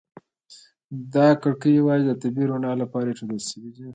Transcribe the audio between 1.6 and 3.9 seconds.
یوازې د طبیعي رڼا لپاره ایښودل شوي دي.